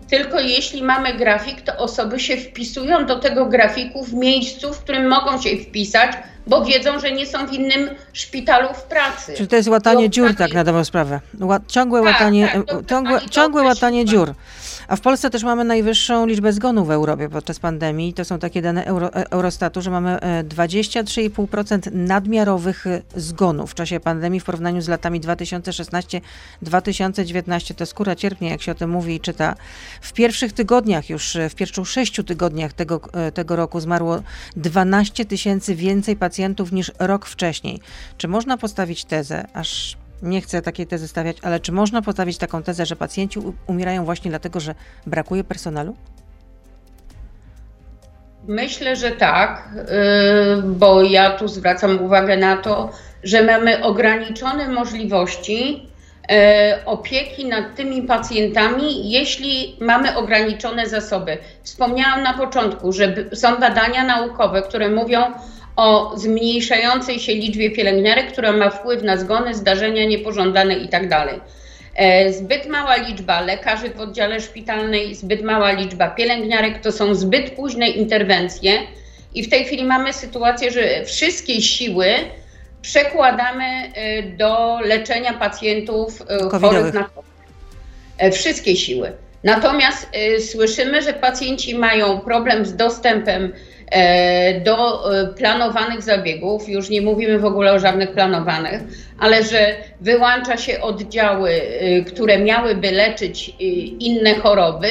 [0.10, 5.08] tylko jeśli mamy grafik, to osoby się wpisują do tego grafiku w miejscu, w którym
[5.08, 6.12] mogą się wpisać,
[6.48, 9.34] bo wiedzą, że nie są w innym szpitalu w pracy.
[9.38, 11.20] Czyli to jest łatanie dziur, tak na dobrą sprawę.
[11.68, 14.34] Ciągłe Tak, łatanie, tak, to- ciągłe, łatanie dziur.
[14.88, 18.14] A w Polsce też mamy najwyższą liczbę zgonów w Europie podczas pandemii.
[18.14, 23.74] To są takie dane Euro, e, Eurostatu, że mamy e, 23,5% nadmiarowych e, zgonów w
[23.74, 27.76] czasie pandemii w porównaniu z latami 2016-2019.
[27.76, 29.56] To skóra cierpnie, jak się o tym mówi i czyta.
[30.02, 34.24] W pierwszych tygodniach już, e, w pierwszych sześciu tygodniach tego, e, tego roku zmarło
[34.56, 37.80] 12 tysięcy więcej pacjentów niż rok wcześniej.
[38.18, 42.64] Czy można postawić tezę, aż nie chcę takiej tezy stawiać, ale czy można postawić taką
[42.64, 44.76] tezę, że pacjenci umierają właśnie dlatego, że
[45.08, 45.96] brakuje personelu?
[48.48, 52.92] Myślę, że tak, yy, bo ja tu zwracam uwagę na to,
[53.24, 55.90] że mamy ograniczone możliwości
[56.30, 56.36] yy,
[56.86, 61.38] opieki nad tymi pacjentami, jeśli mamy ograniczone zasoby.
[61.64, 65.22] Wspomniałam na początku, że są badania naukowe, które mówią
[65.76, 71.26] o zmniejszającej się liczbie pielęgniarek, która ma wpływ na zgony, zdarzenia niepożądane itd.
[71.96, 77.50] E, Zbyt mała liczba lekarzy w oddziale szpitalnej, zbyt mała liczba pielęgniarek to są zbyt
[77.50, 78.72] późne interwencje
[79.36, 82.08] i w tej chwili mamy sytuację, że wszystkie siły
[82.82, 87.34] przekładamy e, do leczenia pacjentów e, chorych na COVID.
[88.34, 89.12] Wszystkie siły.
[89.44, 90.08] Natomiast
[90.52, 93.54] słyszymy, że pacjenci mają problem z dostępem
[94.66, 98.82] do e, planowanych zabiegów, już nie mówimy w ogóle o żadnych planowanych,
[99.20, 103.64] ale że wyłącza się oddziały, e, które miałyby leczyć e,
[104.00, 104.90] inne choroby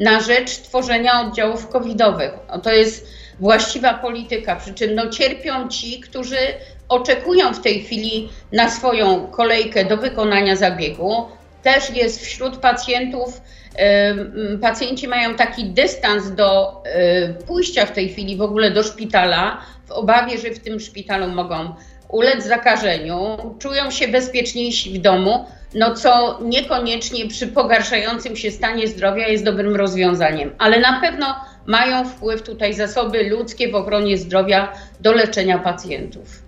[0.00, 2.30] na rzecz tworzenia oddziałów covidowych.
[2.48, 3.06] No to jest
[3.40, 6.38] właściwa polityka, przy czym no, cierpią ci, którzy
[6.88, 11.26] oczekują w tej chwili na swoją kolejkę do wykonania zabiegu.
[11.62, 13.40] Też jest wśród pacjentów,
[14.60, 16.82] pacjenci mają taki dystans do
[17.46, 21.74] pójścia w tej chwili w ogóle do szpitala, w obawie, że w tym szpitalu mogą
[22.08, 29.28] ulec zakażeniu, czują się bezpieczniejsi w domu, no co niekoniecznie przy pogarszającym się stanie zdrowia
[29.28, 35.12] jest dobrym rozwiązaniem, ale na pewno mają wpływ tutaj zasoby ludzkie w ochronie zdrowia do
[35.12, 36.43] leczenia pacjentów.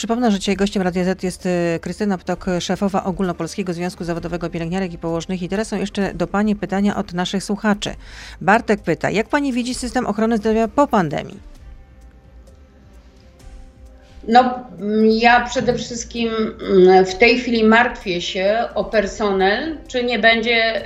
[0.00, 4.92] Przypomnę, że dzisiaj gościem Radia Z jest y, Krystyna Ptok, szefowa Ogólnopolskiego Związku Zawodowego Pielęgniarek
[4.92, 5.42] i Położnych.
[5.42, 7.94] I teraz są jeszcze do Pani pytania od naszych słuchaczy.
[8.40, 11.38] Bartek pyta, jak Pani widzi system ochrony zdrowia po pandemii?
[14.28, 20.18] No, mm, ja przede wszystkim mm, w tej chwili martwię się o personel, czy nie
[20.18, 20.82] będzie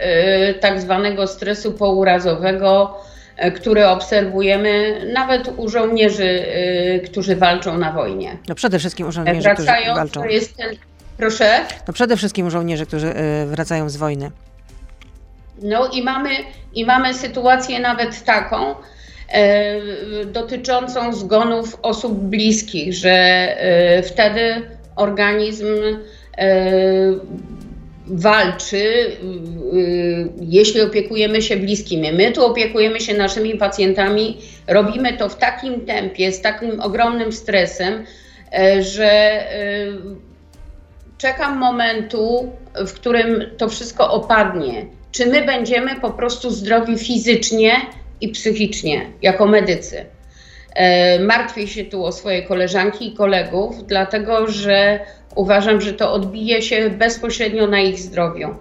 [0.50, 3.00] y, tak zwanego stresu pourazowego,
[3.44, 8.36] y, który obserwujemy nawet u żołnierzy, y, którzy walczą na wojnie.
[8.48, 10.20] No przede wszystkim u żołnierzy, którzy Wracając, walczą.
[10.20, 10.76] to jest ten,
[11.16, 11.60] proszę.
[11.88, 13.14] No przede wszystkim u żołnierzy, którzy
[13.46, 14.30] wracają z wojny.
[15.62, 16.30] No i mamy,
[16.74, 18.74] i mamy sytuację nawet taką
[19.28, 19.80] e,
[20.26, 24.62] dotyczącą zgonów osób bliskich, że e, wtedy
[24.96, 25.66] organizm
[26.38, 26.54] e,
[28.06, 29.76] walczy, e,
[30.40, 32.12] jeśli opiekujemy się bliskimi.
[32.12, 38.04] My tu opiekujemy się naszymi pacjentami, robimy to w takim tempie, z takim ogromnym stresem,
[38.52, 39.86] e, że e,
[41.18, 42.52] czekam momentu,
[42.86, 44.86] w którym to wszystko opadnie.
[45.12, 47.72] Czy my będziemy po prostu zdrowi fizycznie
[48.20, 50.04] i psychicznie, jako medycy?
[50.74, 55.00] E, Martwię się tu o swoje koleżanki i kolegów, dlatego że
[55.34, 58.54] uważam, że to odbije się bezpośrednio na ich zdrowiu.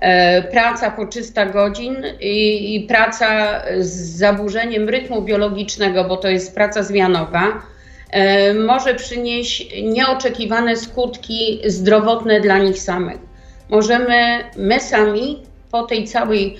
[0.00, 6.82] E, Praca po 300 godzin i, praca z zaburzeniem rytmu biologicznego, bo to jest praca
[6.82, 7.62] zmianowa,
[8.10, 13.18] e, może przynieść nieoczekiwane skutki zdrowotne dla nich samych.
[13.68, 16.56] Możemy my sami po tej całej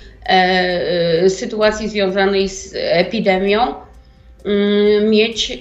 [1.27, 3.73] sytuacji związanej z epidemią
[5.09, 5.57] mieć e,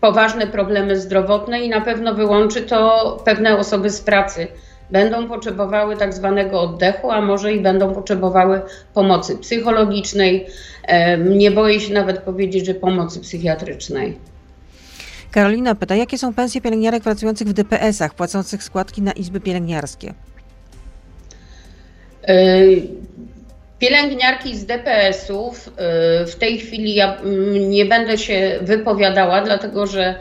[0.00, 4.46] poważne problemy zdrowotne i na pewno wyłączy to pewne osoby z pracy.
[4.90, 8.60] Będą potrzebowały tak zwanego oddechu, a może i będą potrzebowały
[8.94, 10.46] pomocy psychologicznej.
[11.28, 14.16] Nie boję się nawet powiedzieć, że pomocy psychiatrycznej.
[15.30, 20.14] Karolina pyta, jakie są pensje pielęgniarek pracujących w DPS-ach, płacących składki na izby pielęgniarskie?
[23.78, 30.14] Pielęgniarki z DPS-ów y, w tej chwili ja mm, nie będę się wypowiadała, dlatego że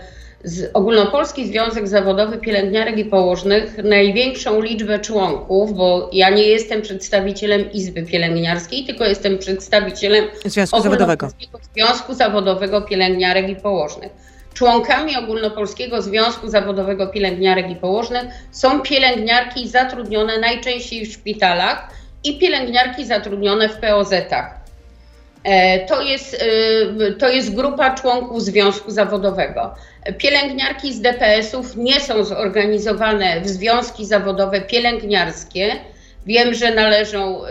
[0.73, 8.03] Ogólnopolski Związek Zawodowy Pielęgniarek i Położnych największą liczbę członków, bo ja nie jestem przedstawicielem Izby
[8.03, 11.29] Pielęgniarskiej, tylko jestem przedstawicielem Związku Zawodowego.
[11.73, 14.11] Związku Zawodowego Pielęgniarek i Położnych.
[14.53, 21.89] Członkami Ogólnopolskiego Związku Zawodowego Pielęgniarek i Położnych są pielęgniarki zatrudnione najczęściej w szpitalach
[22.25, 24.65] i pielęgniarki zatrudnione w POZ-ach.
[25.87, 26.43] To jest,
[27.19, 29.75] to jest grupa członków związku zawodowego.
[30.17, 35.71] Pielęgniarki z DPS-ów nie są zorganizowane w związki zawodowe pielęgniarskie.
[36.25, 37.41] Wiem, że należą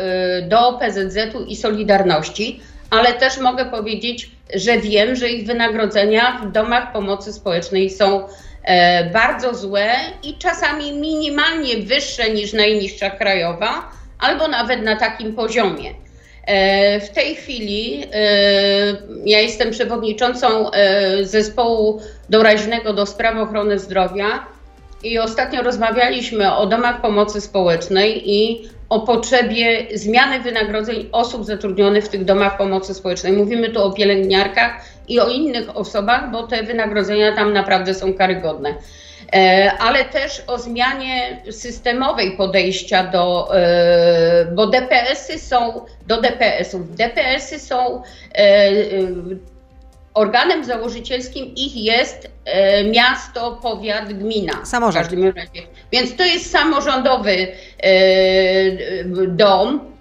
[0.48, 2.60] do PZZ-u i Solidarności,
[2.90, 8.28] ale też mogę powiedzieć, że wiem, że ich wynagrodzenia w domach pomocy społecznej są
[8.62, 9.90] e, bardzo złe
[10.22, 13.90] i czasami minimalnie wyższe niż najniższa krajowa,
[14.24, 15.94] albo nawet na takim poziomie.
[16.46, 18.18] E, w tej chwili e,
[19.24, 20.70] ja jestem przewodniczącą
[21.22, 24.46] zespołu doraźnego do spraw ochrony zdrowia
[25.02, 32.08] i ostatnio rozmawialiśmy o domach pomocy społecznej i o potrzebie zmiany wynagrodzeń osób zatrudnionych w
[32.08, 33.32] tych domach pomocy społecznej.
[33.32, 38.74] Mówimy tu o pielęgniarkach i o innych osobach, bo te wynagrodzenia tam naprawdę są karygodne.
[39.32, 46.96] E, ale też o zmianie systemowej podejścia do, e, bo DPS-y są, do DPS-ów.
[46.96, 48.02] DPS-y są
[48.34, 48.70] e,
[50.14, 54.64] organem założycielskim ich jest e, miasto, powiat, gmina.
[54.64, 55.08] Samorząd.
[55.92, 59.94] Więc to jest samorządowy e, dom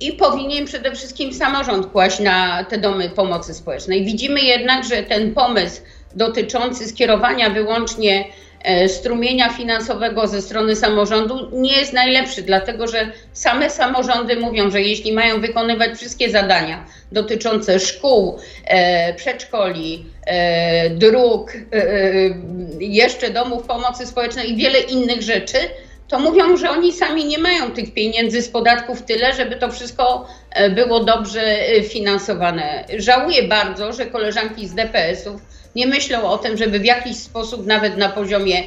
[0.00, 4.04] i powinien przede wszystkim samorząd kłaść na te domy pomocy społecznej.
[4.04, 5.82] Widzimy jednak, że ten pomysł
[6.14, 8.24] dotyczący skierowania wyłącznie
[8.88, 15.12] strumienia finansowego ze strony samorządu nie jest najlepszy, dlatego że same samorządy mówią, że jeśli
[15.12, 21.52] mają wykonywać wszystkie zadania dotyczące szkół, e, przedszkoli, e, dróg,
[22.80, 25.58] jeszcze domów pomocy społecznej i wiele innych rzeczy,
[26.08, 30.26] to mówią, że oni sami nie mają tych pieniędzy z podatków tyle, żeby to wszystko
[30.74, 32.84] było dobrze finansowane.
[32.98, 35.40] Żałuję bardzo, że koleżanki z DPS-ów
[35.76, 38.62] nie myślą o tym, żeby w jakiś sposób nawet na poziomie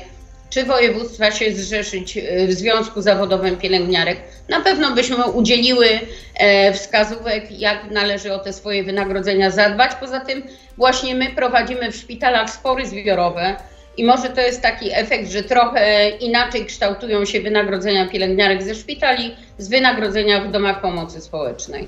[0.54, 4.18] czy województwa się zrzeszyć e, w Związku Zawodowym Pielęgniarek.
[4.50, 5.88] Na pewno byśmy udzieliły
[6.36, 9.92] e, wskazówek, jak należy o te swoje wynagrodzenia zadbać.
[10.00, 10.44] Poza tym
[10.78, 13.56] właśnie my prowadzimy w szpitalach spory zbiorowe
[13.98, 19.36] i może to jest taki efekt, że trochę inaczej kształtują się wynagrodzenia pielęgniarek ze szpitali
[19.58, 21.88] z wynagrodzenia w domach pomocy społecznej.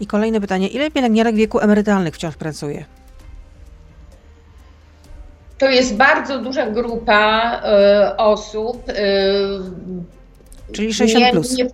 [0.00, 2.84] I kolejne pytanie, ile pielęgniarek wieku emerytalnych wciąż pracuje?
[5.64, 7.60] To jest bardzo duża grupa
[8.12, 8.88] y, osób.
[8.88, 8.94] Y,
[10.72, 11.56] Czyli 60 nie, plus.
[11.56, 11.66] Nie,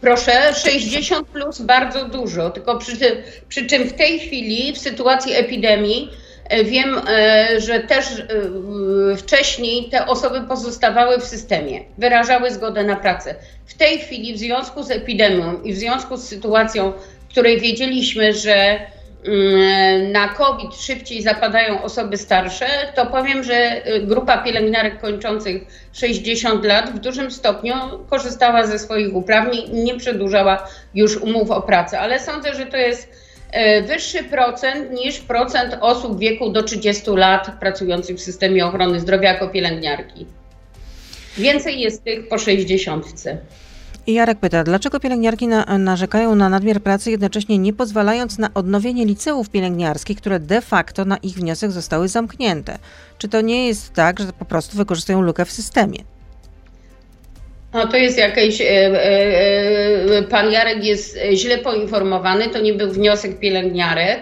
[0.00, 6.10] proszę, 60 plus bardzo dużo, tylko przy, przy czym w tej chwili, w sytuacji epidemii,
[6.64, 7.00] Wiem,
[7.58, 8.04] że też
[9.16, 13.34] wcześniej te osoby pozostawały w systemie, wyrażały zgodę na pracę.
[13.66, 16.92] W tej chwili, w związku z epidemią i w związku z sytuacją,
[17.24, 18.78] w której wiedzieliśmy, że
[20.12, 26.90] na COVID szybciej zapadają osoby starsze, to powiem, że y, grupa pielęgniarek kończących 60 lat
[26.90, 27.74] w dużym stopniu
[28.10, 32.00] korzystała ze swoich uprawnień i nie przedłużała już umów o pracę.
[32.00, 37.10] Ale sądzę, że to jest y, wyższy procent niż procent osób w wieku do 30
[37.10, 40.26] lat pracujących w systemie ochrony zdrowia jako pielęgniarki.
[41.38, 43.06] Więcej jest tych po 60.
[44.06, 49.50] Jarek pyta, dlaczego pielęgniarki na, narzekają na nadmiar pracy, jednocześnie nie pozwalając na odnowienie liceów
[49.50, 52.78] pielęgniarskich, które de facto na ich wniosek zostały zamknięte?
[53.18, 55.98] Czy to nie jest tak, że po prostu wykorzystują lukę w systemie?
[57.72, 58.60] No to jest jakieś.
[58.60, 62.48] E, e, e, pan Jarek jest źle poinformowany.
[62.48, 64.20] To nie był wniosek pielęgniarek,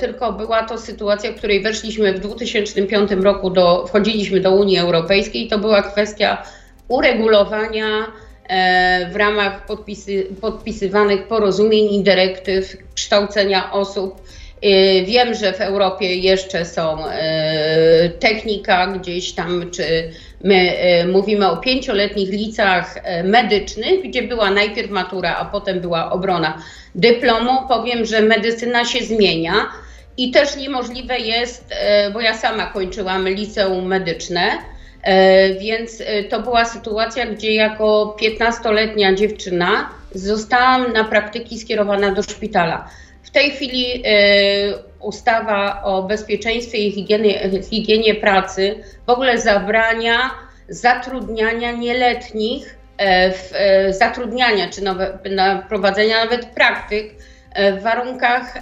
[0.00, 5.48] tylko była to sytuacja, w której weszliśmy w 2005 roku, do, wchodziliśmy do Unii Europejskiej.
[5.48, 6.42] To była kwestia
[6.88, 8.06] uregulowania
[9.12, 14.22] w ramach podpisy, podpisywanych porozumień i dyrektyw kształcenia osób.
[14.62, 20.10] E, wiem, że w Europie jeszcze są e, technika gdzieś tam, czy
[20.44, 20.76] my
[21.12, 26.62] mówimy o pięcioletnich licach medycznych, gdzie była najpierw matura, a potem była obrona
[26.94, 27.50] dyplomu.
[27.68, 29.54] Powiem, że medycyna się zmienia
[30.16, 31.74] i też niemożliwe jest,
[32.12, 34.71] bo ja sama kończyłam liceum medyczne, E,
[35.60, 42.88] więc e, to była sytuacja, gdzie jako 15-letnia dziewczyna zostałam na praktyki skierowana do szpitala.
[43.22, 44.12] W tej chwili e,
[45.00, 48.74] ustawa o bezpieczeństwie i higienie, higienie pracy
[49.06, 50.30] w ogóle zabrania
[50.68, 52.78] zatrudniania nieletnich,
[53.32, 53.50] w,
[53.90, 55.18] zatrudniania czy nowe,
[55.68, 57.14] prowadzenia nawet praktyk
[57.78, 58.58] w warunkach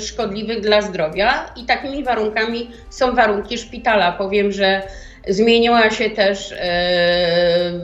[0.00, 4.12] szkodliwych dla zdrowia i takimi warunkami są warunki szpitala.
[4.12, 4.82] Powiem, że
[5.28, 6.58] Zmieniła się też e,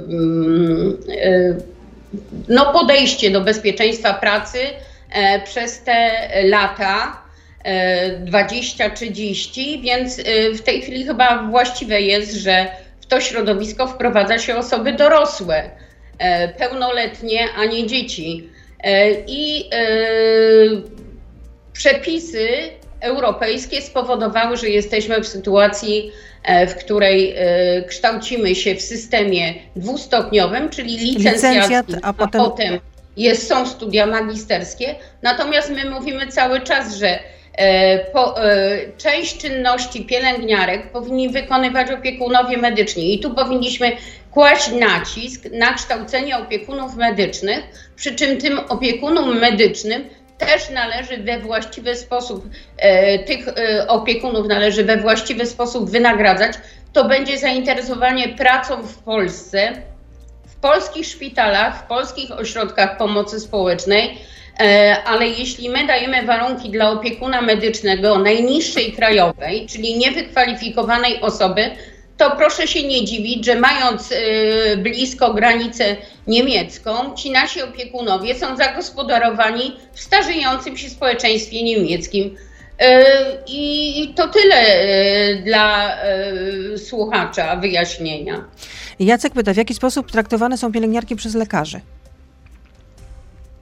[0.08, 1.56] mm, e,
[2.48, 4.58] no, podejście do bezpieczeństwa pracy
[5.12, 7.26] e, przez te lata.
[8.24, 10.20] 20-30, więc
[10.54, 12.66] w tej chwili chyba właściwe jest, że
[13.00, 15.70] w to środowisko wprowadza się osoby dorosłe,
[16.58, 18.50] pełnoletnie, a nie dzieci.
[19.26, 19.70] I
[21.72, 22.48] przepisy
[23.00, 30.68] europejskie spowodowały, że jesteśmy w sytuacji, e, w której e, kształcimy się w systemie dwustopniowym,
[30.68, 32.78] czyli licencjackim, a a potem- potem
[33.16, 34.94] jest, są studia magisterskie.
[35.22, 37.18] Natomiast my mówimy cały czas, że
[37.58, 38.34] e, po,
[38.98, 43.92] część czynności pielęgniarek powinni wykonywać opiekunowie medyczni i tu powinniśmy
[44.30, 47.60] kłaść nacisk na kształcenie opiekunów medycznych,
[47.96, 50.04] przy czym tym opiekunom medycznym
[50.38, 56.52] też należy we właściwy sposób, e, tych e, opiekunów należy we właściwy sposób wynagradzać.
[56.92, 59.72] To będzie zainteresowanie pracą w Polsce,
[60.46, 64.18] w polskich szpitalach, w polskich ośrodkach pomocy społecznej,
[64.60, 71.70] e, ale jeśli my dajemy warunki dla opiekuna medycznego najniższej krajowej, czyli niewykwalifikowanej osoby,
[72.16, 75.96] to proszę się nie dziwić, że mając e, blisko granicę
[76.26, 82.36] niemiecką, ci nasi opiekunowie są zagospodarowani w starzejącym się społeczeństwie niemieckim.
[82.78, 83.04] E,
[83.46, 85.96] I to tyle e, dla
[86.76, 88.44] słuchacza wyjaśnienia.
[88.98, 91.80] Jacek pyta, w jaki sposób traktowane są pielęgniarki przez lekarzy?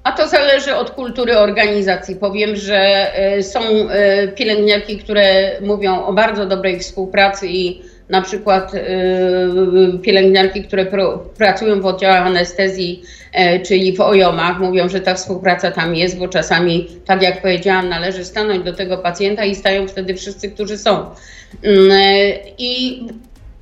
[0.04, 2.16] A to zależy od kultury organizacji.
[2.16, 3.60] Powiem, że są
[4.36, 8.80] pielęgniarki, które mówią o bardzo dobrej współpracy i na przykład e,
[10.02, 10.86] pielęgniarki, które
[11.38, 13.02] pracują w oddziałach anestezji,
[13.32, 17.88] e, czyli w OJOM-ach, mówią, że ta współpraca tam jest, bo czasami, tak jak powiedziałam,
[17.88, 21.06] należy stanąć do tego pacjenta i stają wtedy wszyscy, którzy są.
[21.62, 23.00] Mm, e, I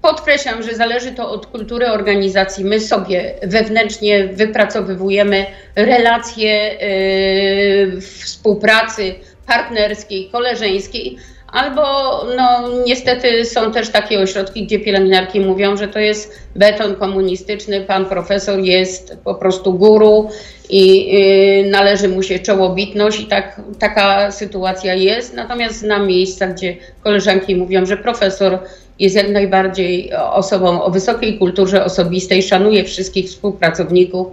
[0.02, 2.64] Podkreślam, że zależy to od kultury organizacji.
[2.64, 6.74] My sobie wewnętrznie wypracowywujemy relacje
[7.94, 9.14] yy, współpracy
[9.46, 11.16] partnerskiej, koleżeńskiej,
[11.52, 11.82] albo
[12.36, 18.06] no, niestety są też takie ośrodki, gdzie pielęgniarki mówią, że to jest beton komunistyczny, pan
[18.06, 20.28] profesor jest po prostu guru
[20.70, 21.12] i
[21.64, 25.34] yy, należy mu się czołobitność i tak, taka sytuacja jest.
[25.34, 28.58] Natomiast znam miejsca, gdzie koleżanki mówią, że profesor
[28.98, 34.26] jest jak najbardziej osobą o wysokiej kulturze osobistej, szanuje wszystkich współpracowników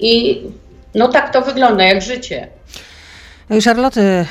[0.00, 0.42] i
[0.94, 2.48] no tak to wygląda jak życie.
[3.64, 4.26] Charlotte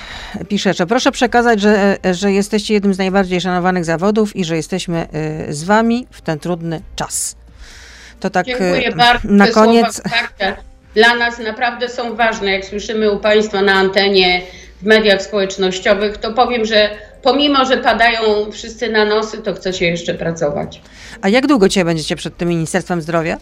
[0.49, 5.07] pisze, że proszę przekazać, że, że jesteście jednym z najbardziej szanowanych zawodów i że jesteśmy
[5.49, 7.35] y, z wami w ten trudny czas.
[8.19, 9.27] To tak Dziękuję y, bardzo.
[9.27, 9.95] na Te koniec.
[9.95, 10.55] Słowa
[10.95, 12.51] dla nas naprawdę są ważne.
[12.51, 14.41] Jak słyszymy u Państwa na antenie,
[14.81, 16.89] w mediach społecznościowych, to powiem, że
[17.21, 20.81] pomimo, że padają wszyscy na nosy, to chce się jeszcze pracować.
[21.21, 23.37] A jak długo dzisiaj będziecie przed tym Ministerstwem Zdrowia?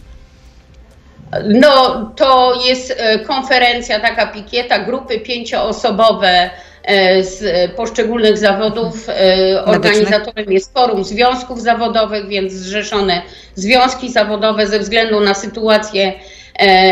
[1.48, 6.50] No, to jest e, konferencja, taka pikieta, grupy pięcioosobowe
[6.84, 9.08] e, z poszczególnych zawodów.
[9.08, 13.22] E, Organizatorem jest Forum Związków Zawodowych, więc zrzeszone
[13.54, 16.12] związki zawodowe ze względu na sytuację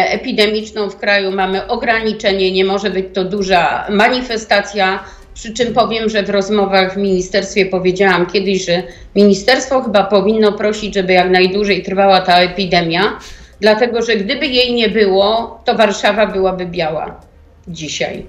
[0.09, 5.05] epidemiczną w kraju mamy ograniczenie, nie może być to duża manifestacja.
[5.35, 8.83] Przy czym powiem, że w rozmowach w ministerstwie powiedziałam kiedyś, że
[9.17, 13.19] ministerstwo chyba powinno prosić, żeby jak najdłużej trwała ta epidemia,
[13.61, 17.21] dlatego że gdyby jej nie było, to Warszawa byłaby biała
[17.69, 18.27] dzisiaj.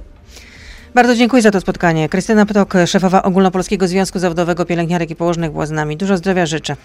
[0.96, 2.10] Bardzo dziękuję za to spotkanie.
[2.10, 5.98] Krystyna Ptok, szefowa Ogólnopolskiego Związku Zawodowego Pielęgniarek i Położnych była z nami.
[5.98, 6.76] Dużo zdrowia życzę.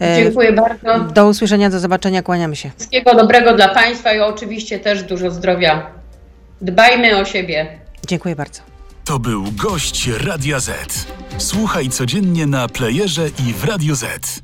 [0.00, 1.00] E, Dziękuję bardzo.
[1.14, 2.70] Do usłyszenia, do zobaczenia, kłaniamy się.
[2.76, 5.86] Wszystkiego dobrego dla Państwa i oczywiście też dużo zdrowia.
[6.60, 7.66] Dbajmy o siebie.
[8.08, 8.60] Dziękuję bardzo.
[9.04, 10.70] To był gość Radia Z.
[11.38, 14.42] Słuchaj codziennie na playerze i w Radio Z.